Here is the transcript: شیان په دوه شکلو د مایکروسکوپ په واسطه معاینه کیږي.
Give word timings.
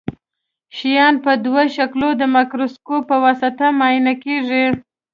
شیان 0.77 1.15
په 1.25 1.31
دوه 1.45 1.63
شکلو 1.75 2.09
د 2.19 2.23
مایکروسکوپ 2.33 3.01
په 3.09 3.15
واسطه 3.23 3.65
معاینه 3.79 4.13
کیږي. 4.23 4.65